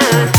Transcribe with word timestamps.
good. 0.00 0.33